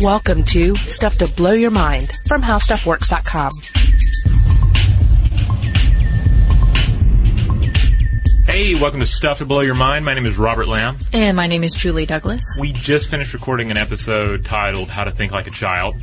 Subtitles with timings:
[0.00, 3.50] Welcome to Stuff to Blow Your Mind from HowStuffWorks.com.
[8.46, 10.04] Hey, welcome to Stuff to Blow Your Mind.
[10.04, 10.98] My name is Robert Lamb.
[11.14, 12.42] And my name is Julie Douglas.
[12.60, 15.96] We just finished recording an episode titled How to Think Like a Child.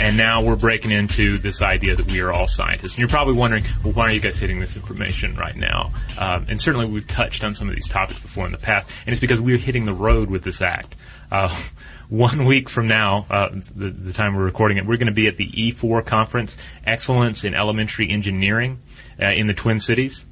[0.00, 2.94] And now we're breaking into this idea that we are all scientists.
[2.94, 5.92] And you're probably wondering, well, why are you guys hitting this information right now?
[6.18, 8.90] Um, and certainly we've touched on some of these topics before in the past.
[9.06, 10.96] And it's because we're hitting the road with this act.
[11.30, 11.56] Uh,
[12.10, 15.28] one week from now, uh, the, the, time we're recording it, we're going to be
[15.28, 18.80] at the E4 conference, Excellence in Elementary Engineering,
[19.22, 20.24] uh, in the Twin Cities.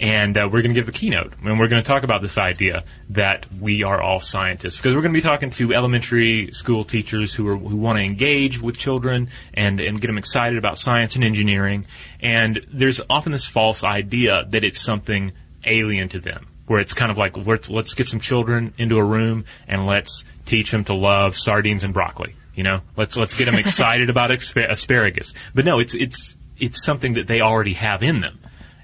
[0.00, 2.36] And uh, we're going to give a keynote, and we're going to talk about this
[2.36, 6.82] idea that we are all scientists, because we're going to be talking to elementary school
[6.82, 10.76] teachers who are, who want to engage with children and and get them excited about
[10.76, 11.86] science and engineering.
[12.20, 15.32] And there's often this false idea that it's something
[15.64, 19.04] alien to them where it's kind of like let's, let's get some children into a
[19.04, 22.34] room and let's teach them to love sardines and broccoli.
[22.54, 25.32] You know, let's let's get them excited about asp- asparagus.
[25.54, 28.38] But no, it's it's it's something that they already have in them,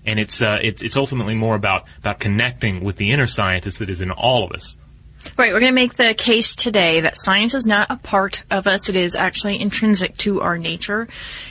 [0.07, 3.91] and it's uh, it's it's ultimately more about about connecting with the inner scientist that
[3.91, 4.78] is in all of us.
[5.37, 8.67] Right, we're going to make the case today that science is not a part of
[8.67, 8.89] us.
[8.89, 11.09] It is actually intrinsic to our nature.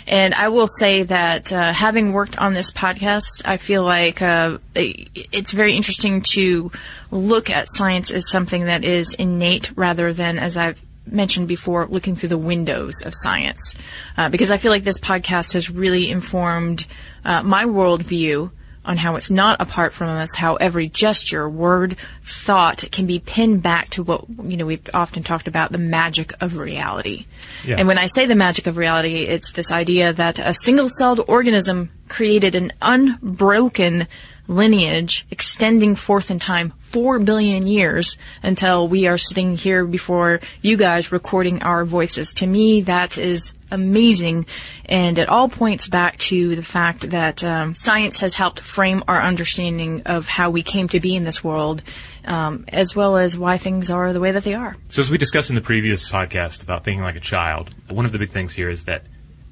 [0.08, 4.58] And I will say that uh, having worked on this podcast, I feel like uh,
[4.76, 6.72] it's very interesting to
[7.12, 12.16] look at science as something that is innate rather than, as I've mentioned before, looking
[12.16, 13.76] through the windows of science.
[14.18, 16.86] Uh, because I feel like this podcast has really informed
[17.24, 18.52] uh, my worldview
[18.88, 23.62] on how it's not apart from us, how every gesture, word, thought can be pinned
[23.62, 27.26] back to what, you know, we've often talked about the magic of reality.
[27.66, 27.76] Yeah.
[27.78, 31.24] And when I say the magic of reality, it's this idea that a single celled
[31.28, 34.08] organism created an unbroken
[34.48, 40.78] lineage extending forth in time four billion years until we are sitting here before you
[40.78, 42.34] guys recording our voices.
[42.36, 44.46] To me, that is amazing,
[44.86, 49.22] and it all points back to the fact that um, science has helped frame our
[49.22, 51.82] understanding of how we came to be in this world,
[52.26, 54.78] um, as well as why things are the way that they are.
[54.90, 58.14] So, as we discussed in the previous podcast about thinking like a child, one of
[58.14, 59.04] the big things here is that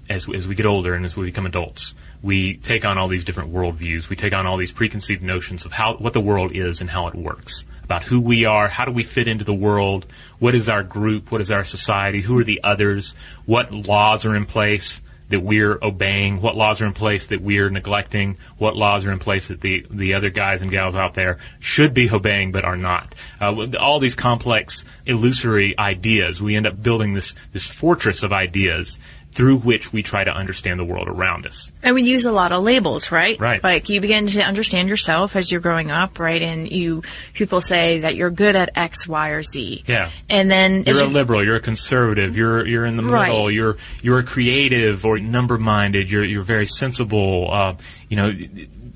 [0.10, 1.94] as as we get older and as we become adults
[2.26, 4.10] we take on all these different worldviews.
[4.10, 7.08] We take on all these preconceived notions of how what the world is and how
[7.08, 10.08] it works, about who we are, how do we fit into the world,
[10.40, 13.14] what is our group, what is our society, who are the others,
[13.46, 17.70] what laws are in place that we're obeying, what laws are in place that we're
[17.70, 21.38] neglecting, what laws are in place that the the other guys and gals out there
[21.60, 23.14] should be obeying but are not.
[23.40, 26.42] Uh, all these complex, illusory ideas.
[26.42, 28.98] We end up building this this fortress of ideas
[29.36, 31.70] through which we try to understand the world around us.
[31.84, 33.38] And we use a lot of labels, right?
[33.38, 33.62] Right.
[33.62, 36.42] Like you begin to understand yourself as you're growing up, right?
[36.42, 37.04] And you
[37.34, 39.84] people say that you're good at X, Y, or Z.
[39.88, 40.10] Yeah.
[40.30, 43.28] And then you're a you, liberal, you're a conservative, you're you're in the right.
[43.28, 47.50] middle, you're you're a creative or number minded, you're you're very sensible.
[47.52, 47.76] Uh,
[48.08, 48.32] you know,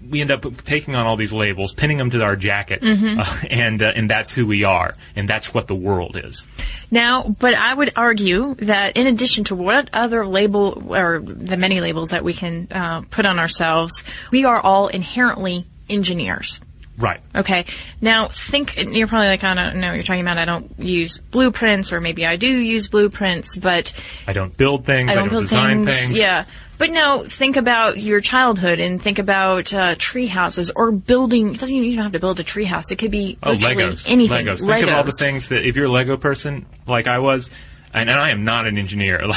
[0.10, 3.20] we end up taking on all these labels, pinning them to our jacket, mm-hmm.
[3.20, 6.48] uh, and uh, and that's who we are, and that's what the world is.
[6.92, 11.82] Now, but I would argue that in addition to what other label or the many
[11.82, 16.60] labels that we can uh, put on ourselves, we are all inherently engineers.
[16.98, 17.22] Right.
[17.34, 17.66] Okay.
[18.02, 20.38] Now think you're probably like I don't know what you're talking about.
[20.38, 23.94] I don't use blueprints, or maybe I do use blueprints, but
[24.28, 25.10] I don't build things.
[25.10, 25.98] I don't, I don't design things.
[25.98, 26.20] things.
[26.20, 26.46] Yeah.
[26.80, 31.54] But now think about your childhood and think about uh, tree houses or building.
[31.54, 32.90] It doesn't even have to build a tree house.
[32.90, 34.10] It could be oh, Legos.
[34.10, 34.46] anything.
[34.46, 34.66] Legos.
[34.66, 37.50] Think of all the things that if you're a Lego person like I was,
[37.94, 39.22] and, and I am not an engineer.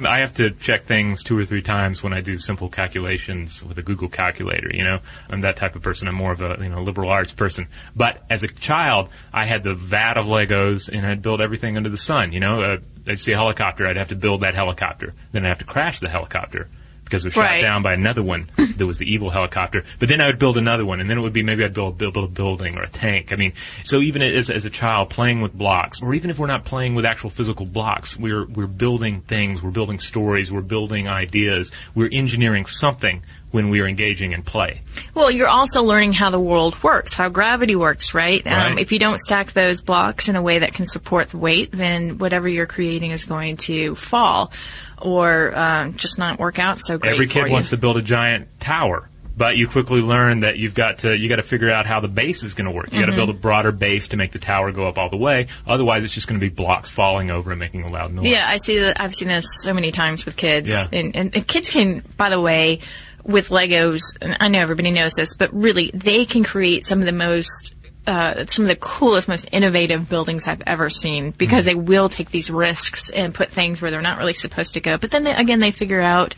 [0.00, 3.62] Like I have to check things two or three times when I do simple calculations
[3.62, 4.70] with a Google calculator.
[4.72, 6.08] You know, I'm that type of person.
[6.08, 7.68] I'm more of a you know liberal arts person.
[7.94, 11.90] But as a child, I had the vat of Legos and I'd build everything under
[11.90, 12.32] the sun.
[12.32, 15.14] You know, uh, I'd see a helicopter, I'd have to build that helicopter.
[15.32, 16.68] Then I'd have to crash the helicopter
[17.10, 17.60] because it was shot right.
[17.60, 19.82] down by another one that was the evil helicopter.
[19.98, 21.98] But then I would build another one, and then it would be maybe I'd build,
[21.98, 23.32] build, build a building or a tank.
[23.32, 26.46] I mean, so even as, as a child playing with blocks, or even if we're
[26.46, 31.08] not playing with actual physical blocks, we're we're building things, we're building stories, we're building
[31.08, 34.80] ideas, we're engineering something when we are engaging in play.
[35.14, 38.46] Well, you're also learning how the world works, how gravity works, right?
[38.46, 38.72] Um, right.
[38.72, 41.72] Um, if you don't stack those blocks in a way that can support the weight,
[41.72, 44.52] then whatever you're creating is going to fall
[45.00, 47.14] or uh, just not work out so great.
[47.14, 49.08] Every kid wants to build a giant tower.
[49.36, 52.08] But you quickly learn that you've got to you got to figure out how the
[52.08, 52.92] base is going to work.
[52.92, 53.00] You mm-hmm.
[53.00, 55.46] got to build a broader base to make the tower go up all the way.
[55.66, 58.26] Otherwise, it's just going to be blocks falling over and making a loud noise.
[58.26, 59.00] Yeah, I see that.
[59.00, 60.68] I've seen this so many times with kids.
[60.68, 60.86] Yeah.
[60.92, 62.80] and, and kids can, by the way,
[63.24, 67.06] with Legos, and I know everybody knows this, but really, they can create some of
[67.06, 67.74] the most
[68.06, 72.30] uh, some of the coolest, most innovative buildings I've ever seen because they will take
[72.30, 74.96] these risks and put things where they're not really supposed to go.
[74.96, 76.34] But then they, again, they figure out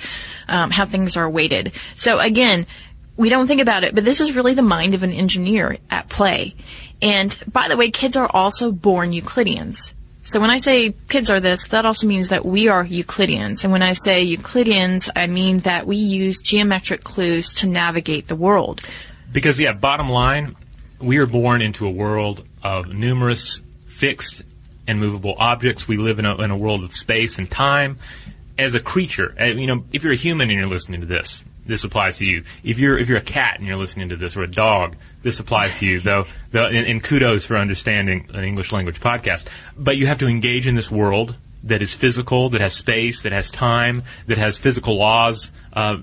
[0.48, 1.72] um, how things are weighted.
[1.94, 2.66] So again,
[3.16, 6.08] we don't think about it, but this is really the mind of an engineer at
[6.08, 6.56] play.
[7.00, 9.94] And by the way, kids are also born Euclideans.
[10.24, 13.64] So when I say kids are this, that also means that we are Euclideans.
[13.64, 18.36] And when I say Euclideans, I mean that we use geometric clues to navigate the
[18.36, 18.80] world.
[19.32, 20.56] Because, yeah, bottom line,
[21.00, 24.42] we are born into a world of numerous fixed
[24.86, 25.88] and movable objects.
[25.88, 27.98] We live in a, in a world of space and time.
[28.58, 31.44] As a creature, uh, you know, if you're a human and you're listening to this,
[31.64, 32.44] this applies to you.
[32.62, 35.40] If you're if you're a cat and you're listening to this, or a dog, this
[35.40, 36.00] applies to you.
[36.00, 39.46] Though, though and, and kudos for understanding an English language podcast.
[39.76, 43.32] But you have to engage in this world that is physical, that has space, that
[43.32, 45.98] has time, that has physical laws uh,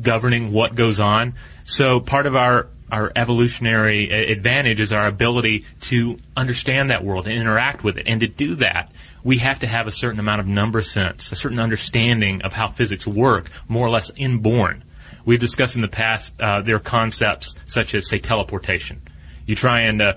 [0.00, 1.34] governing what goes on.
[1.64, 7.40] So part of our our evolutionary advantage is our ability to understand that world and
[7.40, 8.06] interact with it.
[8.06, 8.92] And to do that,
[9.24, 12.68] we have to have a certain amount of number sense, a certain understanding of how
[12.68, 14.84] physics work, more or less inborn.
[15.24, 19.02] We've discussed in the past uh, there are concepts such as, say, teleportation.
[19.46, 20.14] You try and uh,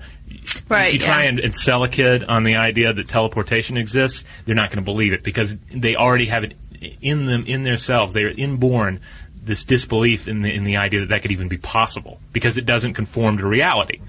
[0.68, 1.30] Right, you try yeah.
[1.30, 4.84] and, and sell a kid on the idea that teleportation exists, they're not going to
[4.84, 6.54] believe it because they already have it
[7.00, 8.12] in them in themselves.
[8.12, 9.00] They are inborn
[9.42, 12.66] this disbelief in the in the idea that that could even be possible because it
[12.66, 14.00] doesn't conform to reality.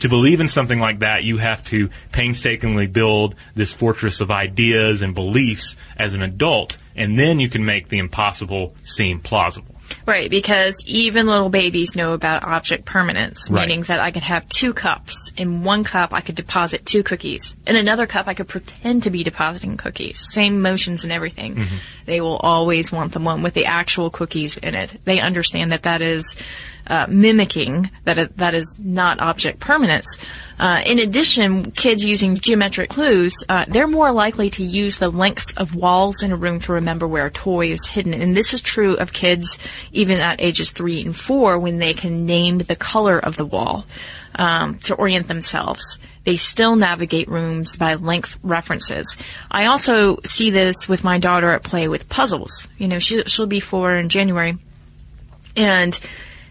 [0.00, 5.02] To believe in something like that, you have to painstakingly build this fortress of ideas
[5.02, 9.69] and beliefs as an adult, and then you can make the impossible seem plausible.
[10.06, 13.68] Right, because even little babies know about object permanence, Right.
[13.68, 15.32] meaning that I could have two cups.
[15.36, 17.54] In one cup, I could deposit two cookies.
[17.66, 20.18] In another cup, I could pretend to be depositing cookies.
[20.32, 21.56] Same motions and everything.
[21.56, 21.76] Mm-hmm.
[22.06, 25.00] They will always want the one with the actual cookies in it.
[25.04, 26.36] They understand that that is
[26.90, 30.18] uh, mimicking, that it, that is not object permanence.
[30.58, 35.54] Uh, in addition, kids using geometric clues, uh, they're more likely to use the lengths
[35.54, 38.12] of walls in a room to remember where a toy is hidden.
[38.12, 39.56] And this is true of kids
[39.92, 43.86] even at ages three and four when they can name the color of the wall
[44.34, 45.98] um, to orient themselves.
[46.24, 49.16] They still navigate rooms by length references.
[49.50, 52.68] I also see this with my daughter at play with puzzles.
[52.76, 54.58] You know, she, she'll be four in January.
[55.56, 55.98] And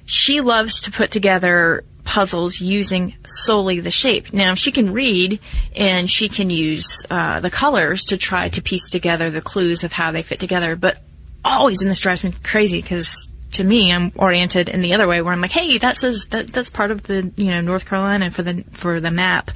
[0.10, 4.34] she loves to put together puzzles using solely the shape.
[4.34, 5.40] Now she can read
[5.76, 9.94] and she can use uh, the colors to try to piece together the clues of
[9.94, 10.76] how they fit together.
[10.76, 11.00] But
[11.46, 15.22] always, and this drives me crazy because to me, I'm oriented in the other way
[15.22, 18.32] where I'm like, hey, that says that that's part of the you know North Carolina
[18.32, 19.52] for the for the map.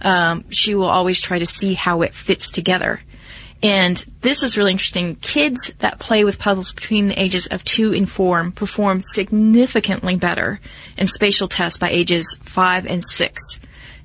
[0.00, 3.00] Um, she will always try to see how it fits together.
[3.62, 5.14] And this is really interesting.
[5.16, 10.60] Kids that play with puzzles between the ages of two and four perform significantly better
[10.98, 13.60] in spatial tests by ages five and six.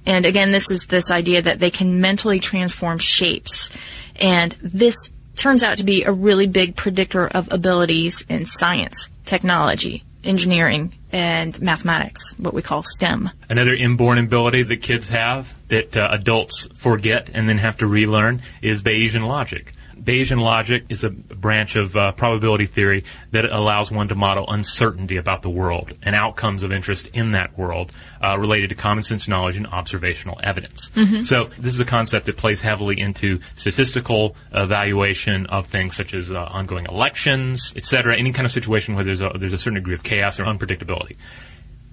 [0.06, 3.70] And again, this is this idea that they can mentally transform shapes.
[4.16, 4.96] And this
[5.36, 11.60] turns out to be a really big predictor of abilities in science, technology, engineering, and
[11.62, 13.30] mathematics, what we call STEM.
[13.50, 18.42] Another inborn ability that kids have that uh, adults forget and then have to relearn
[18.62, 19.74] is Bayesian logic.
[20.04, 25.18] Bayesian logic is a branch of uh, probability theory that allows one to model uncertainty
[25.18, 27.92] about the world and outcomes of interest in that world
[28.22, 30.92] uh, related to common sense knowledge and observational evidence.
[31.28, 36.32] So this is a concept that plays heavily into statistical evaluation of things such as
[36.32, 39.76] uh, ongoing elections, et cetera, any kind of situation where there's a, there's a certain
[39.76, 41.18] degree of chaos or unpredictability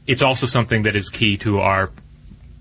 [0.06, 1.90] it's also something that is key to our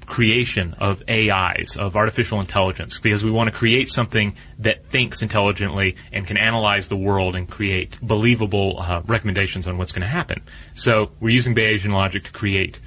[0.05, 5.95] creation of AIs, of artificial intelligence, because we want to create something that thinks intelligently
[6.11, 10.41] and can analyze the world and create believable uh, recommendations on what's going to happen.
[10.73, 12.79] So we're using Bayesian logic to create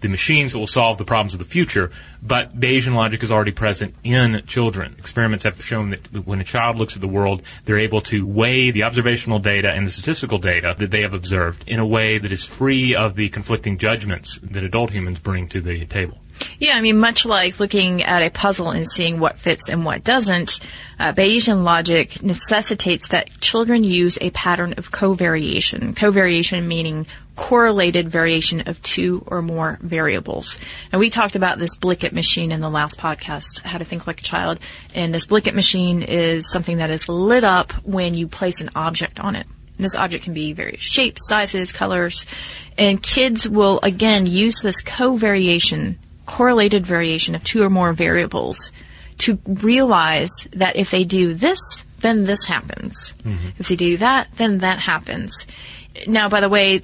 [0.00, 1.90] the machines that will solve the problems of the future,
[2.22, 4.96] but Bayesian logic is already present in children.
[4.98, 8.70] Experiments have shown that when a child looks at the world, they're able to weigh
[8.70, 12.32] the observational data and the statistical data that they have observed in a way that
[12.32, 16.18] is free of the conflicting judgments that adult humans bring to the table.
[16.60, 20.04] Yeah, I mean, much like looking at a puzzle and seeing what fits and what
[20.04, 20.60] doesn't,
[20.98, 25.94] uh, Bayesian logic necessitates that children use a pattern of covariation.
[25.94, 30.58] Covariation meaning correlated variation of two or more variables.
[30.92, 34.20] And we talked about this Blicket machine in the last podcast, How to Think Like
[34.20, 34.60] a Child.
[34.94, 39.18] And this Blicket machine is something that is lit up when you place an object
[39.18, 39.46] on it.
[39.78, 42.26] This object can be various shapes, sizes, colors,
[42.76, 45.96] and kids will again use this covariation,
[46.30, 48.70] correlated variation of two or more variables
[49.18, 51.58] to realize that if they do this,
[51.98, 53.14] then this happens.
[53.58, 55.46] If they do that, then that happens.
[56.06, 56.82] Now, by the way,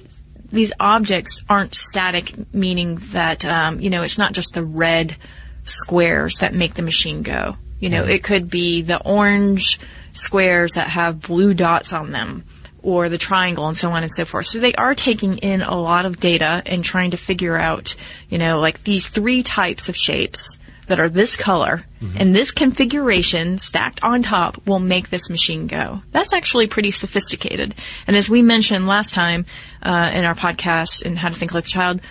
[0.51, 5.15] these objects aren't static, meaning that um, you know it's not just the red
[5.63, 7.55] squares that make the machine go.
[7.79, 9.79] You know, it could be the orange
[10.13, 12.43] squares that have blue dots on them
[12.83, 14.47] or the triangle and so on and so forth.
[14.47, 17.95] So they are taking in a lot of data and trying to figure out,
[18.29, 20.57] you know, like these three types of shapes
[20.87, 21.83] that are this color
[22.15, 26.01] and this configuration stacked on top will make this machine go.
[26.11, 27.75] That's actually pretty sophisticated.
[28.05, 29.45] And as we mentioned last time
[29.81, 32.01] uh, in our podcast in How to Think Like a Child,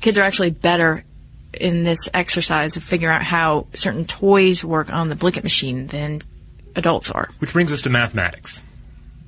[0.00, 1.04] kids are actually better
[1.54, 6.20] in this exercise of figuring out how certain toys work on the Blicket machine than
[6.76, 7.30] adults are.
[7.38, 8.62] Which brings us to mathematics.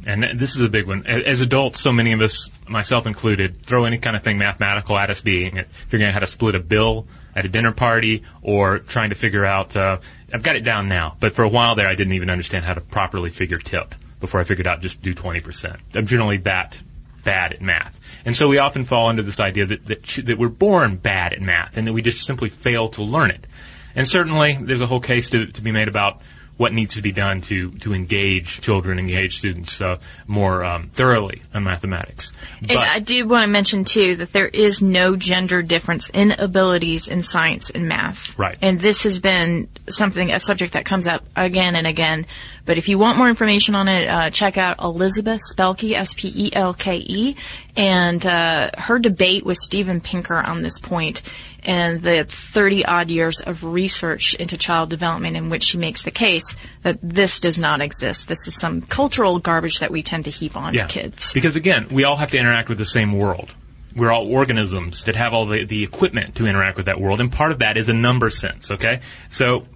[0.07, 1.07] And this is a big one.
[1.07, 5.11] As adults, so many of us, myself included, throw any kind of thing mathematical at
[5.11, 8.79] us, being it figuring out how to split a bill at a dinner party or
[8.79, 9.99] trying to figure out, uh,
[10.33, 12.75] I've got it down now, but for a while there I didn't even understand how
[12.75, 15.79] to properly figure tip before I figured out just do 20%.
[15.95, 16.81] I'm generally that
[17.25, 17.99] bad at math.
[18.25, 21.41] And so we often fall into this idea that, that, that we're born bad at
[21.41, 23.47] math and that we just simply fail to learn it.
[23.95, 26.21] And certainly there's a whole case to, to be made about
[26.61, 31.41] what needs to be done to, to engage children, engage students uh, more um, thoroughly
[31.55, 32.35] on mathematics.
[32.69, 37.09] And I do want to mention too that there is no gender difference in abilities
[37.09, 38.39] in science and math.
[38.39, 38.59] Right.
[38.61, 42.27] And this has been something, a subject that comes up again and again.
[42.71, 47.35] But if you want more information on it, uh, check out Elizabeth Spelke, S-P-E-L-K-E,
[47.75, 51.21] and uh, her debate with Steven Pinker on this point
[51.65, 56.13] and the 30 odd years of research into child development in which she makes the
[56.13, 58.29] case that this does not exist.
[58.29, 61.33] This is some cultural garbage that we tend to heap on kids.
[61.33, 63.53] Because again, we all have to interact with the same world.
[63.97, 67.33] We're all organisms that have all the, the equipment to interact with that world, and
[67.33, 69.01] part of that is a number sense, okay?
[69.29, 69.67] So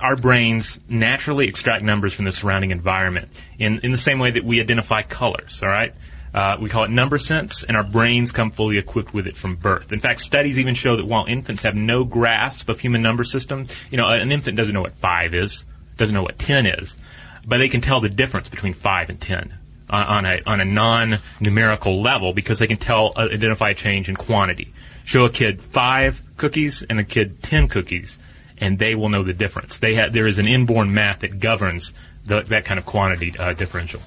[0.00, 3.28] our brains naturally extract numbers from the surrounding environment
[3.58, 5.94] in, in the same way that we identify colors, all right?
[6.32, 9.56] Uh, we call it number sense, and our brains come fully equipped with it from
[9.56, 9.92] birth.
[9.92, 13.66] In fact, studies even show that while infants have no grasp of human number system,
[13.90, 15.64] you know, an infant doesn't know what five is,
[15.96, 16.96] doesn't know what ten is,
[17.44, 19.58] but they can tell the difference between five and ten
[19.90, 24.08] on, on a on a non-numerical level because they can tell uh, identify a change
[24.08, 24.72] in quantity.
[25.04, 28.18] Show a kid five cookies and a kid ten cookies,
[28.60, 29.78] and they will know the difference.
[29.78, 31.92] They have there is an inborn math that governs
[32.26, 34.00] the, that kind of quantity uh, differential.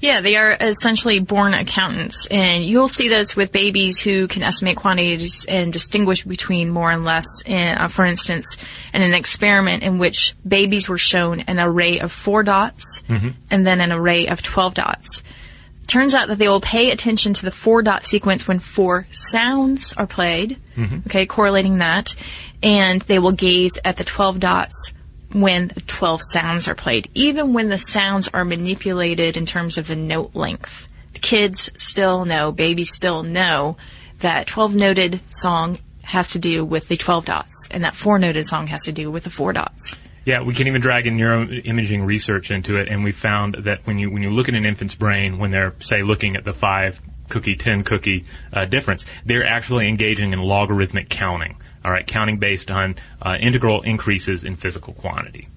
[0.00, 4.76] Yeah, they are essentially born accountants, and you'll see this with babies who can estimate
[4.76, 7.26] quantities and distinguish between more and less.
[7.46, 8.56] In, uh, for instance,
[8.92, 13.02] in an experiment in which babies were shown an array of four dots
[13.50, 15.22] and then an array of 12 dots.
[15.88, 19.94] Turns out that they will pay attention to the four dot sequence when four sounds
[19.94, 20.98] are played, mm-hmm.
[21.06, 22.14] okay, correlating that,
[22.62, 24.92] and they will gaze at the 12 dots
[25.32, 29.86] when the 12 sounds are played, even when the sounds are manipulated in terms of
[29.86, 30.88] the note length.
[31.14, 33.78] The kids still know, babies still know
[34.18, 38.46] that 12 noted song has to do with the 12 dots, and that four noted
[38.46, 39.96] song has to do with the four dots.
[40.28, 43.98] Yeah, we can even drag in neuroimaging research into it, and we found that when
[43.98, 47.00] you when you look at an infant's brain, when they're say looking at the five
[47.30, 51.56] cookie, ten cookie uh, difference, they're actually engaging in logarithmic counting.
[51.82, 55.48] All right, counting based on uh, integral increases in physical quantity.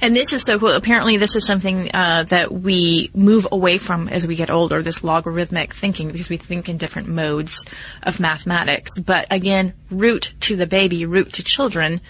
[0.00, 0.70] And this is so cool.
[0.70, 4.80] Apparently, this is something uh, that we move away from as we get older.
[4.80, 7.64] This logarithmic thinking, because we think in different modes
[8.04, 8.96] of mathematics.
[9.00, 12.00] But again, root to the baby, root to children,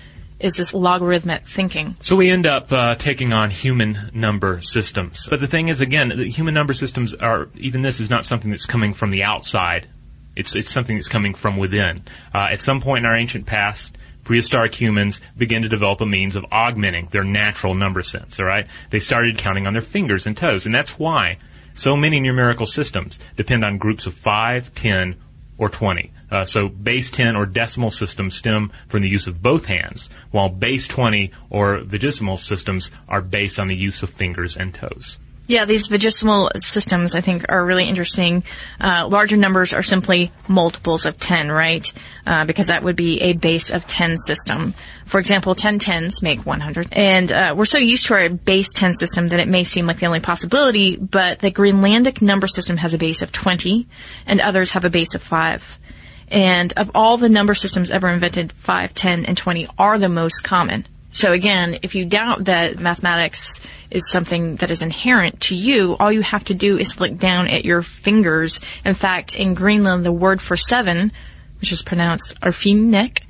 [0.40, 1.96] is this logarithmic thinking.
[2.00, 5.26] So we end up uh, taking on human number systems.
[5.28, 8.50] But the thing is, again, the human number systems are even this is not something
[8.50, 9.88] that's coming from the outside.
[10.36, 12.02] It's it's something that's coming from within.
[12.34, 16.34] Uh, at some point in our ancient past, prehistoric humans began to develop a means
[16.34, 18.40] of augmenting their natural number sense.
[18.40, 21.38] All right, they started counting on their fingers and toes, and that's why
[21.74, 25.16] so many numerical systems depend on groups of five, ten,
[25.56, 26.10] or twenty.
[26.34, 30.48] Uh, so base 10 or decimal systems stem from the use of both hands, while
[30.48, 35.18] base 20 or vigesimal systems are based on the use of fingers and toes.
[35.46, 38.42] Yeah, these vigesimal systems I think are really interesting.
[38.80, 41.92] Uh, larger numbers are simply multiples of 10, right?
[42.26, 44.74] Uh, because that would be a base of 10 system.
[45.04, 46.88] For example, 10 tens make 100.
[46.90, 49.98] And uh, we're so used to our base 10 system that it may seem like
[49.98, 53.86] the only possibility, but the Greenlandic number system has a base of 20,
[54.26, 55.78] and others have a base of 5.
[56.28, 60.42] And of all the number systems ever invented, 5, 10, and 20 are the most
[60.42, 60.86] common.
[61.14, 66.10] So again, if you doubt that mathematics is something that is inherent to you, all
[66.10, 68.60] you have to do is look down at your fingers.
[68.84, 71.12] In fact, in Greenland, the word for seven,
[71.60, 73.20] which is pronounced Arfinek,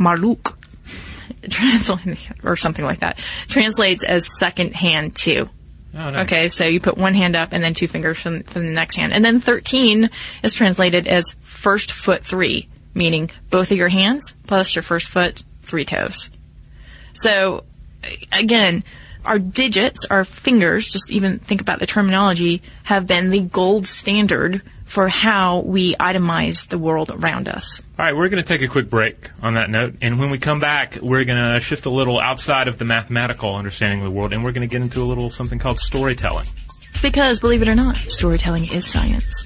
[0.00, 0.56] Marluk,
[1.50, 5.50] translating or something like that, translates as second hand too.
[5.96, 6.26] Oh, nice.
[6.26, 8.96] Okay, so you put one hand up and then two fingers from, from the next
[8.96, 9.12] hand.
[9.12, 10.10] And then 13
[10.42, 15.42] is translated as first foot three, meaning both of your hands plus your first foot,
[15.62, 16.30] three toes.
[17.14, 17.64] So,
[18.32, 18.82] again,
[19.24, 24.62] our digits, our fingers, just even think about the terminology, have been the gold standard
[24.84, 27.82] for how we itemize the world around us.
[27.98, 30.38] All right, we're going to take a quick break on that note, and when we
[30.38, 34.10] come back, we're going to shift a little outside of the mathematical understanding of the
[34.10, 36.46] world, and we're going to get into a little something called storytelling.
[37.02, 39.44] Because, believe it or not, storytelling is science.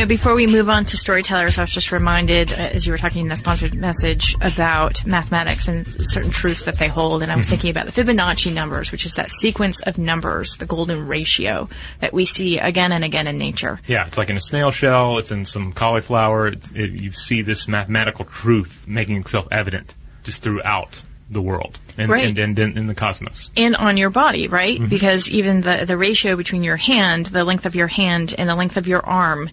[0.00, 2.98] Know, before we move on to storytellers, I was just reminded, uh, as you were
[2.98, 7.22] talking in the sponsored message, about mathematics and certain truths that they hold.
[7.22, 10.66] And I was thinking about the Fibonacci numbers, which is that sequence of numbers, the
[10.66, 11.68] golden ratio
[12.00, 13.80] that we see again and again in nature.
[13.86, 16.48] Yeah, it's like in a snail shell, it's in some cauliflower.
[16.48, 22.10] It, it, you see this mathematical truth making itself evident just throughout the world and,
[22.10, 22.26] Right.
[22.26, 23.50] and, and, and in the cosmos.
[23.56, 24.78] and on your body, right?
[24.78, 24.88] Mm-hmm.
[24.88, 28.54] Because even the the ratio between your hand, the length of your hand, and the
[28.54, 29.50] length of your arm,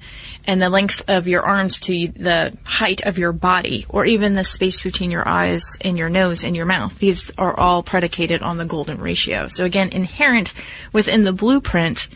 [0.47, 4.43] and the length of your arms to the height of your body, or even the
[4.43, 8.57] space between your eyes and your nose and your mouth, these are all predicated on
[8.57, 9.47] the golden ratio.
[9.47, 10.53] So again, inherent
[10.91, 12.07] within the blueprint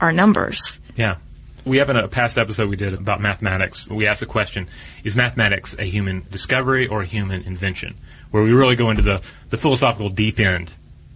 [0.00, 0.78] are numbers.
[0.96, 1.16] Yeah.
[1.66, 3.86] We have in a past episode we did about mathematics.
[3.86, 4.66] We asked the question,
[5.04, 7.96] is mathematics a human discovery or a human invention?
[8.30, 10.72] Where we really go into the, the philosophical deep end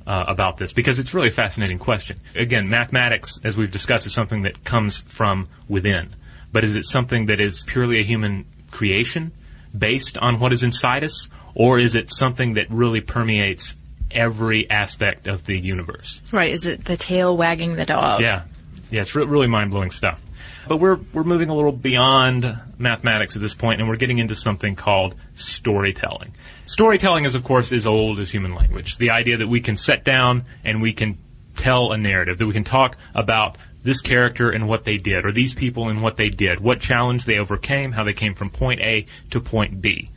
[0.06, 2.20] uh, about this because it's really a fascinating question.
[2.34, 6.14] Again, mathematics, as we've discussed, is something that comes from within.
[6.52, 9.32] But is it something that is purely a human creation
[9.76, 11.28] based on what is inside us?
[11.54, 13.76] Or is it something that really permeates
[14.10, 16.20] every aspect of the universe?
[16.32, 16.50] Right?
[16.50, 18.20] Is it the tail wagging the dog?
[18.20, 18.42] Yeah,
[18.90, 20.20] yeah, it's re- really mind blowing stuff.
[20.68, 24.36] But we're we're moving a little beyond mathematics at this point, and we're getting into
[24.36, 26.34] something called storytelling.
[26.66, 28.98] Storytelling is, of course, as old as human language.
[28.98, 31.18] The idea that we can set down and we can
[31.56, 35.32] tell a narrative, that we can talk about this character and what they did, or
[35.32, 38.80] these people and what they did, what challenge they overcame, how they came from point
[38.80, 40.10] A to point B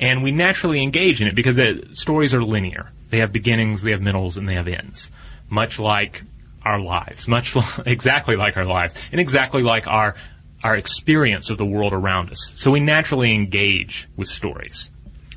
[0.00, 2.90] and we naturally engage in it because the stories are linear.
[3.10, 5.10] They have beginnings, they have middles, and they have ends.
[5.48, 6.22] Much like
[6.68, 10.14] our lives, much li- exactly like our lives, and exactly like our
[10.62, 12.52] our experience of the world around us.
[12.56, 14.90] So we naturally engage with stories.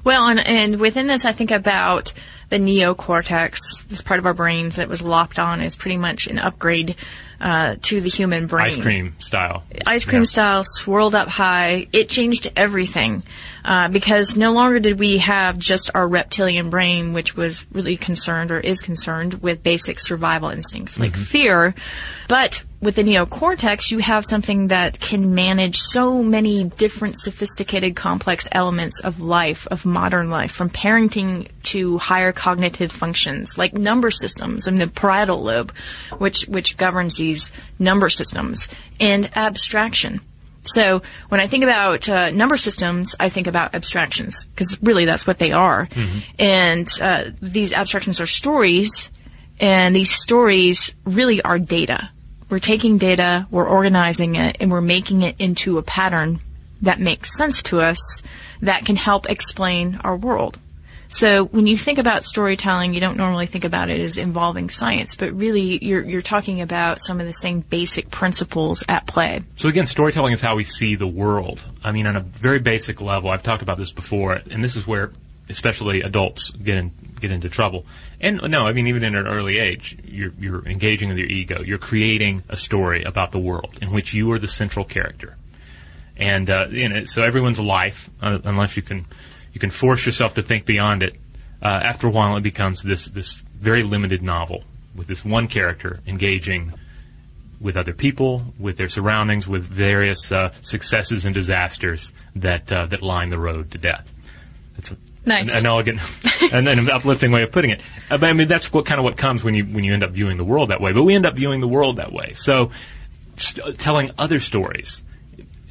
[0.03, 2.11] Well, and, and within this, I think about
[2.49, 6.39] the neocortex, this part of our brains that was locked on is pretty much an
[6.39, 6.95] upgrade
[7.41, 8.67] uh, to the human brain.
[8.67, 9.63] Ice cream style.
[9.87, 10.25] Ice cream Yeah.
[10.25, 11.87] style, swirled up high.
[11.91, 13.23] It changed everything
[13.65, 18.51] uh, because no longer did we have just our reptilian brain, which was really concerned
[18.51, 21.73] or is concerned with basic survival instincts like fear,
[22.27, 28.47] but with the neocortex, you have something that can manage so many different sophisticated, complex
[28.51, 34.65] elements of life, of modern life, from parenting to higher cognitive functions like number systems
[34.65, 35.71] and the parietal lobe,
[36.17, 38.67] which, which governs these number systems,
[38.99, 40.19] and abstraction.
[40.63, 45.25] So when I think about uh, number systems, I think about abstractions because really that's
[45.25, 45.87] what they are.
[46.39, 49.11] And uh, these abstractions are stories,
[49.59, 52.09] and these stories really are data.
[52.51, 56.41] We're taking data, we're organizing it, and we're making it into a pattern
[56.81, 58.21] that makes sense to us
[58.61, 60.59] that can help explain our world.
[61.07, 65.15] So when you think about storytelling, you don't normally think about it as involving science,
[65.15, 69.43] but really you're, you're talking about some of the same basic principles at play.
[69.55, 71.63] So again, storytelling is how we see the world.
[71.85, 74.85] I mean, on a very basic level, I've talked about this before, and this is
[74.85, 75.11] where
[75.49, 77.85] especially adults get in, get into trouble.
[78.19, 81.61] And no, I mean, even in an early age, you're, you're engaging with your ego.
[81.61, 85.37] You're creating a story about the world in which you are the central character.
[86.17, 89.05] And uh, you know, so everyone's life, uh, unless you can
[89.53, 91.15] you can force yourself to think beyond it.
[91.61, 94.63] Uh, after a while, it becomes this this very limited novel
[94.95, 96.73] with this one character engaging
[97.59, 103.01] with other people, with their surroundings, with various uh, successes and disasters that uh, that
[103.01, 104.11] line the road to death.
[105.25, 105.51] Nice.
[105.51, 106.01] an, an elegant
[106.51, 107.81] and an uplifting way of putting it.
[108.09, 110.03] Uh, but I mean, that's what kind of what comes when you when you end
[110.03, 110.91] up viewing the world that way.
[110.91, 112.33] But we end up viewing the world that way.
[112.33, 112.71] So,
[113.35, 115.03] st- telling other stories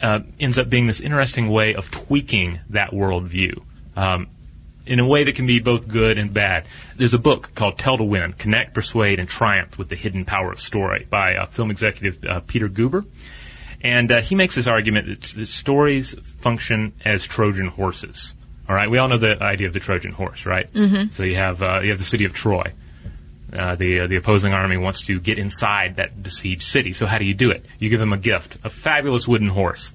[0.02, 3.62] uh, ends up being this interesting way of tweaking that worldview.
[3.96, 4.28] Um,
[4.86, 6.64] in a way that can be both good and bad.
[6.96, 10.50] There's a book called Tell to Win Connect, Persuade, and Triumph with the Hidden Power
[10.50, 13.06] of Story by uh, film executive uh, Peter Guber.
[13.82, 18.34] And uh, he makes this argument that, that stories function as Trojan horses.
[18.70, 20.72] All right, we all know the idea of the Trojan horse, right?
[20.72, 21.10] Mm-hmm.
[21.10, 22.72] So you have uh, you have the city of Troy.
[23.52, 26.92] Uh, the uh, the opposing army wants to get inside that besieged city.
[26.92, 27.66] So how do you do it?
[27.80, 29.92] You give them a gift, a fabulous wooden horse.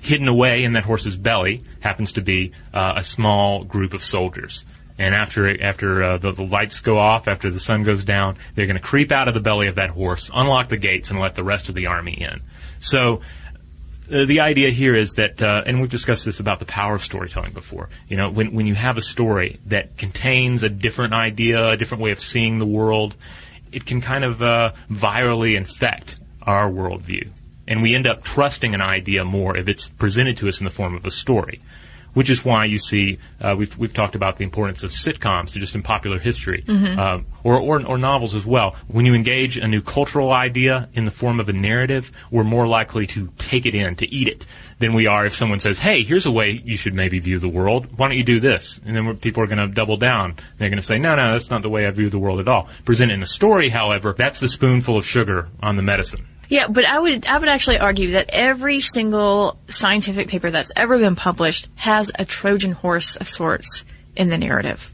[0.00, 4.62] Hidden away in that horse's belly happens to be uh, a small group of soldiers.
[4.98, 8.66] And after after uh, the, the lights go off, after the sun goes down, they're
[8.66, 11.34] going to creep out of the belly of that horse, unlock the gates, and let
[11.34, 12.42] the rest of the army in.
[12.78, 13.22] So
[14.12, 17.02] uh, the idea here is that, uh, and we've discussed this about the power of
[17.02, 17.88] storytelling before.
[18.08, 22.02] You know, when when you have a story that contains a different idea, a different
[22.02, 23.14] way of seeing the world,
[23.72, 27.28] it can kind of uh, virally infect our worldview,
[27.66, 30.70] and we end up trusting an idea more if it's presented to us in the
[30.70, 31.60] form of a story
[32.14, 35.58] which is why you see uh, we've we've talked about the importance of sitcoms to
[35.58, 36.98] just in popular history Mm-hmm.
[36.98, 38.74] um, or, or or novels as well.
[38.88, 42.66] When you engage a new cultural idea in the form of a narrative, we're more
[42.66, 44.46] likely to take it in, to eat it,
[44.78, 47.48] than we are if someone says, "Hey, here's a way you should maybe view the
[47.48, 47.98] world.
[47.98, 50.36] Why don't you do this?" And then people are going to double down.
[50.58, 52.48] They're going to say, "No, no, that's not the way I view the world at
[52.48, 56.26] all." Present it in a story, however, that's the spoonful of sugar on the medicine.
[56.54, 60.96] Yeah, but I would I would actually argue that every single scientific paper that's ever
[61.00, 64.93] been published has a Trojan horse of sorts in the narrative.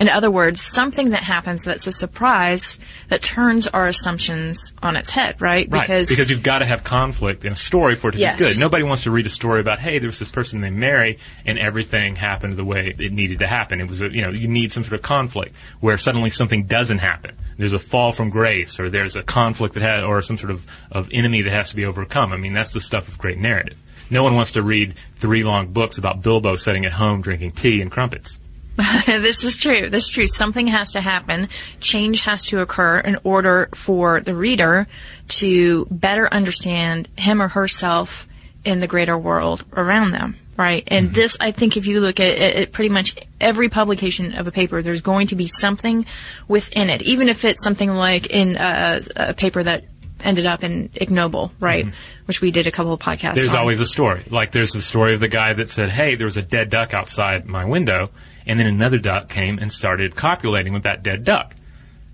[0.00, 5.10] In other words, something that happens that's a surprise that turns our assumptions on its
[5.10, 5.68] head, right?
[5.70, 8.38] Right, because you've got to have conflict in a story for it to Yes.
[8.38, 8.58] be good.
[8.58, 11.58] Nobody wants to read a story about, hey, there was this person they marry, and
[11.58, 13.78] everything happened the way it needed to happen.
[13.78, 16.98] It was, a, you know, you need some sort of conflict where suddenly something doesn't
[16.98, 17.36] happen.
[17.58, 20.66] There's a fall from grace, or there's a conflict that has, or some sort of,
[20.90, 22.32] of enemy that has to be overcome.
[22.32, 23.76] I mean, that's the stuff of great narrative.
[24.08, 27.82] No one wants to read three long books about Bilbo sitting at home drinking tea
[27.82, 28.38] and crumpets.
[29.06, 29.90] this is true.
[29.90, 30.26] This is true.
[30.26, 31.48] Something has to happen.
[31.80, 34.86] Change has to occur in order for the reader
[35.28, 38.26] to better understand him or herself
[38.64, 40.36] in the greater world around them.
[40.56, 40.84] Right.
[40.86, 41.14] And mm-hmm.
[41.14, 44.82] this, I think, if you look at at pretty much every publication of a paper,
[44.82, 46.04] there's going to be something
[46.48, 49.84] within it, even if it's something like in a, a paper that
[50.22, 51.86] ended up in Ig Nobel, right?
[51.86, 52.26] Mm-hmm.
[52.26, 53.60] Which we did a couple of podcasts There's on.
[53.60, 54.24] always a story.
[54.28, 56.92] Like there's the story of the guy that said, "Hey, there was a dead duck
[56.92, 58.10] outside my window,"
[58.46, 61.54] and then another duck came and started copulating with that dead duck,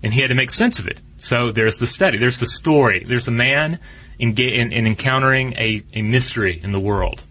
[0.03, 0.99] and he had to make sense of it.
[1.19, 2.17] So there's the study.
[2.17, 3.03] There's the story.
[3.03, 3.79] There's the man
[4.19, 7.23] in, in, in encountering a, a mystery in the world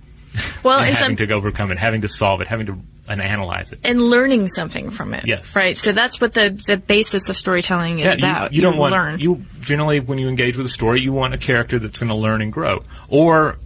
[0.63, 2.79] well, and having to overcome it, having to solve it, having to
[3.09, 3.79] and analyze it.
[3.85, 5.25] and learning something from it.
[5.27, 5.55] Yes.
[5.55, 5.77] Right.
[5.77, 8.53] So that's what the the basis of storytelling is Yeah, about.
[8.53, 9.21] You, you don't want learn.
[9.21, 12.17] you generally when you engage with a story, you want a character that's going to
[12.17, 13.59] learn and grow, or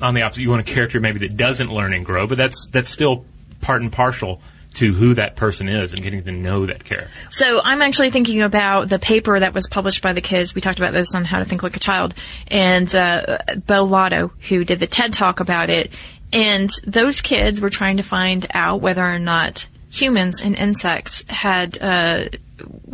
[0.00, 2.66] on the opposite, you want a character maybe that doesn't learn and grow, but that's
[2.66, 3.24] that's still
[3.60, 4.40] part and partial
[4.74, 7.10] to who that person is and getting to know that character.
[7.30, 10.54] So I'm actually thinking about the paper that was published by the kids.
[10.54, 12.14] We talked about this on How to Think Like a Child,
[12.48, 15.92] and uh, Beau Lotto, who did the TED Talk about it.
[16.32, 21.76] And those kids were trying to find out whether or not humans and insects had
[21.78, 22.24] uh,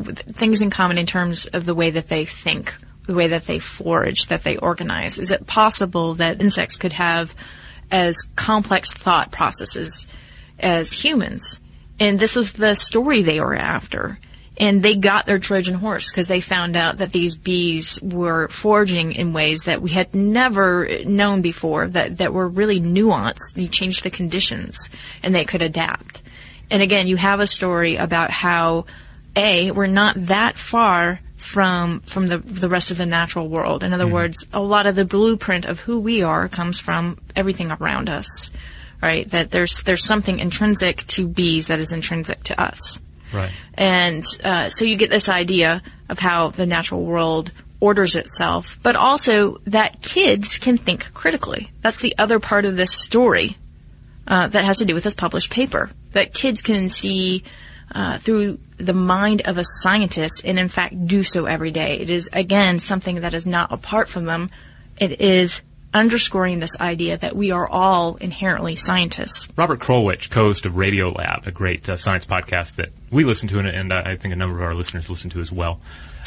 [0.05, 2.75] things in common in terms of the way that they think,
[3.07, 5.19] the way that they forage, that they organize.
[5.19, 7.35] Is it possible that insects could have
[7.91, 10.09] as complex thought processes
[10.59, 11.61] as humans?
[12.01, 14.19] And this was the story they were after.
[14.61, 19.13] And they got their Trojan horse because they found out that these bees were foraging
[19.13, 23.57] in ways that we had never known before, that, that were really nuanced.
[23.57, 24.91] You changed the conditions
[25.23, 26.23] and they could adapt.
[26.71, 28.87] And again, you have a story about how,
[29.37, 33.83] A, we're not that far from from the the rest of the natural world.
[33.83, 34.13] In other mm-hmm.
[34.13, 38.51] words, a lot of the blueprint of who we are comes from everything around us.
[39.01, 39.31] Right?
[39.31, 43.01] That there's there's something intrinsic to bees that is intrinsic to us.
[43.33, 43.53] Right.
[43.75, 48.97] And uh, so you get this idea of how the natural world orders itself, but
[48.97, 51.71] also that kids can think critically.
[51.81, 53.57] That's the other part of this story
[54.27, 55.91] uh, that has to do with this published paper.
[56.13, 57.45] That kids can see
[57.95, 61.99] uh, through the mind of a scientist and, in fact, do so every day.
[62.01, 64.51] It is, again, something that is not apart from them.
[64.99, 65.63] It is
[65.99, 69.49] underscoring this idea that we are all inherently scientists.
[69.57, 73.69] Robert Krulwich, co-host of Radiolab, a great uh, science podcast that we listen to and,
[73.69, 75.81] and uh, I think a number of our listeners listen to as well.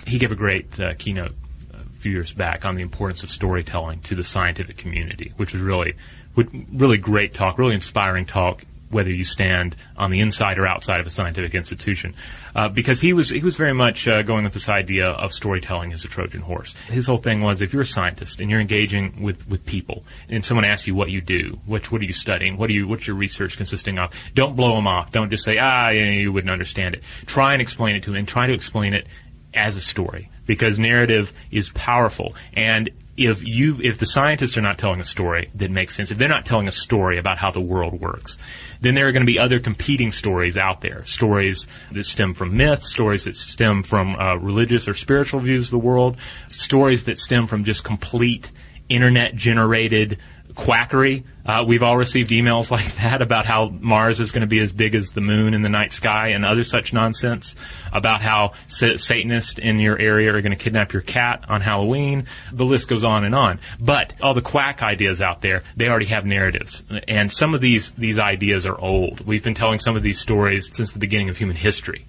[0.05, 1.33] He gave a great uh, keynote
[1.73, 5.61] a few years back on the importance of storytelling to the scientific community, which was
[5.61, 5.95] really,
[6.35, 8.63] really great talk, really inspiring talk.
[8.91, 12.13] Whether you stand on the inside or outside of a scientific institution,
[12.55, 15.93] uh, because he was he was very much uh, going with this idea of storytelling
[15.93, 16.73] as a Trojan horse.
[16.87, 20.43] His whole thing was if you're a scientist and you're engaging with, with people, and
[20.43, 23.07] someone asks you what you do, what what are you studying, what are you what's
[23.07, 25.11] your research consisting of, don't blow them off.
[25.11, 27.03] Don't just say ah you, wouldn't understand it.
[27.25, 29.07] Try and explain it to them, and try to explain it
[29.53, 34.77] as a story because narrative is powerful and if you if the scientists are not
[34.77, 37.61] telling a story that makes sense if they're not telling a story about how the
[37.61, 38.37] world works
[38.81, 41.05] then there are going to be other competing stories out there.
[41.05, 45.71] Stories that stem from myth stories that stem from uh, religious or spiritual views of
[45.71, 46.17] the world
[46.47, 48.51] stories that stem from just complete
[48.89, 50.17] internet generated
[50.55, 54.59] quackery Uh, we've all received emails like that about how Mars is going to be
[54.59, 57.55] as big as the moon in the night sky and other such nonsense.
[57.93, 62.27] About how sa- Satanists in your area are going to kidnap your cat on Halloween.
[62.51, 63.59] The list goes on and on.
[63.79, 66.83] But all the quack ideas out there, they already have narratives.
[67.07, 69.25] And some of these, these ideas are old.
[69.25, 72.05] We've been telling some of these stories since the beginning of human history.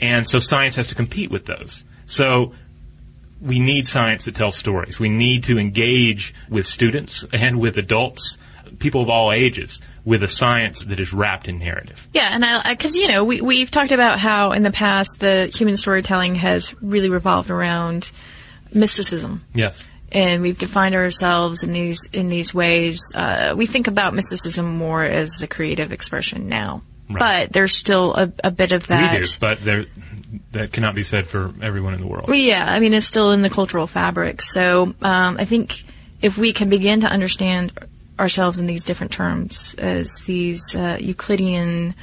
[0.00, 1.84] And so science has to compete with those.
[2.06, 2.54] So
[3.40, 4.98] we need science that tells stories.
[4.98, 8.38] We need to engage with students and with adults
[8.78, 12.08] people of all ages with a science that is wrapped in narrative.
[12.14, 15.46] Yeah, and I because you know we we've talked about how in the past the
[15.46, 18.10] human storytelling has really revolved around
[18.74, 19.44] mysticism.
[19.54, 19.88] Yes.
[20.12, 22.98] And we've defined ourselves in these in these ways.
[23.14, 27.18] Uh, we think about mysticism more as a creative expression now, Right.
[27.18, 29.12] but there's still a, a bit of that.
[29.12, 29.86] We do, but there,
[30.50, 32.26] that cannot be said for everyone in the world.
[32.28, 34.42] Well, yeah, I mean, it's still in the cultural fabric.
[34.42, 35.84] So um, I think
[36.22, 37.72] if we can begin to understand
[38.20, 41.94] ourselves in these different terms as these uh, Euclidean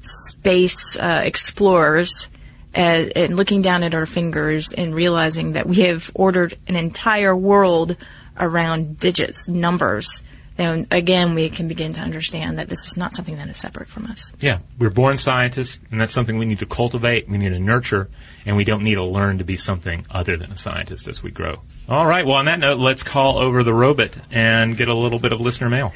[0.00, 2.28] space uh, explorers,
[2.74, 2.78] uh,
[3.16, 7.96] and looking down at our fingers and realizing that we have ordered an entire world
[8.38, 10.22] around digits, numbers,
[10.56, 13.88] then again we can begin to understand that this is not something that is separate
[13.88, 14.32] from us.
[14.40, 18.08] Yeah, we're born scientists, and that's something we need to cultivate, we need to nurture,
[18.46, 21.30] and we don't need to learn to be something other than a scientist as we
[21.30, 21.60] grow.
[21.88, 25.18] All right, well, on that note, let's call over the robot and get a little
[25.18, 25.92] bit of listener mail.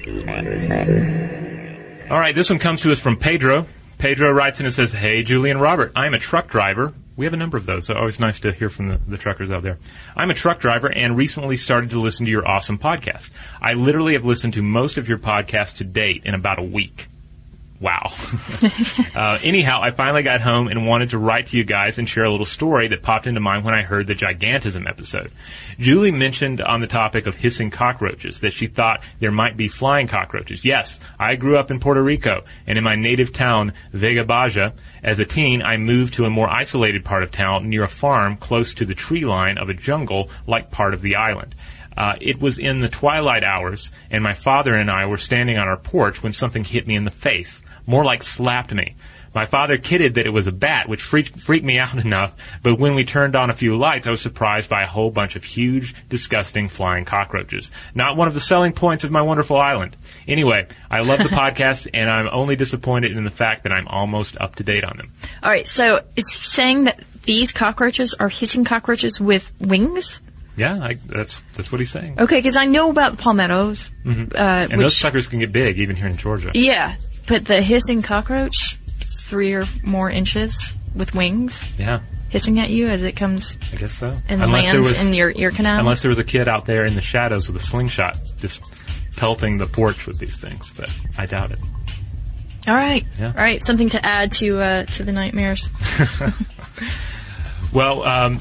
[2.10, 3.66] All right, this one comes to us from Pedro.
[3.98, 6.94] Pedro writes in and says, Hey, Julie and Robert, I'm a truck driver.
[7.18, 9.50] We have a number of those, so always nice to hear from the, the truckers
[9.50, 9.78] out there.
[10.16, 13.30] I'm a truck driver and recently started to listen to your awesome podcast.
[13.60, 17.08] I literally have listened to most of your podcast to date in about a week.
[17.80, 18.12] Wow.
[19.14, 22.24] uh, anyhow, I finally got home and wanted to write to you guys and share
[22.24, 25.30] a little story that popped into mind when I heard the Gigantism episode.
[25.78, 30.08] Julie mentioned on the topic of hissing cockroaches that she thought there might be flying
[30.08, 30.64] cockroaches.
[30.64, 34.72] Yes, I grew up in Puerto Rico and in my native town, Vega Baja.
[35.04, 38.36] As a teen, I moved to a more isolated part of town near a farm
[38.36, 41.54] close to the tree line of a jungle like part of the island.
[41.98, 45.66] Uh, it was in the twilight hours, and my father and I were standing on
[45.66, 48.94] our porch when something hit me in the face, more like slapped me.
[49.34, 52.78] My father kidded that it was a bat, which freaked, freaked me out enough, but
[52.78, 55.44] when we turned on a few lights, I was surprised by a whole bunch of
[55.44, 57.70] huge, disgusting flying cockroaches.
[57.94, 59.96] Not one of the selling points of my wonderful island.
[60.26, 64.36] Anyway, I love the podcast, and I'm only disappointed in the fact that I'm almost
[64.40, 65.12] up to date on them.
[65.42, 70.20] All right, so is he saying that these cockroaches are hissing cockroaches with wings?
[70.56, 72.18] Yeah, I, that's that's what he's saying.
[72.18, 73.90] Okay, because I know about the palmettos.
[74.04, 76.50] Uh, And which, those suckers can get big, even here in Georgia.
[76.54, 76.96] yeah,
[77.28, 78.76] but the hissing cockroach,
[79.22, 83.92] three or more inches with wings, Yeah, hissing at you as it comes I guess
[83.94, 84.12] so.
[84.28, 85.78] and unless lands was, in your ear canal.
[85.80, 88.60] unless there was a kid out there in the shadows with a slingshot, just
[89.16, 90.72] pelting the porch with these things.
[90.76, 91.58] But I doubt it.
[92.66, 93.28] All right, Yeah.
[93.28, 95.68] all right, something to add to uh, to the nightmares.
[97.72, 98.38] Well, um,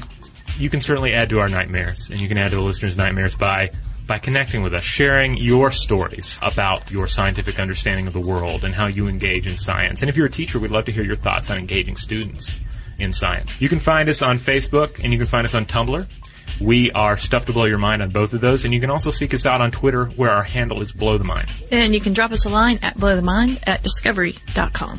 [0.56, 3.34] you can certainly add to our nightmares, and you can add to the listeners' nightmares
[3.36, 3.70] by
[4.08, 8.74] by connecting with us, sharing your stories about your scientific understanding of the world and
[8.74, 10.00] how you engage in science.
[10.00, 12.56] And if you're a teacher, we'd love to hear your thoughts on engaging students
[12.98, 13.60] in science.
[13.60, 16.06] You can find us on Facebook and you can find us on Tumblr.
[16.60, 19.12] We are Stuff to Blow Your Mind on both of those, and you can also
[19.12, 21.48] seek us out on Twitter, where our handle is Blow the Mind.
[21.70, 24.98] And you can drop us a line at blowthemind at discovery.com.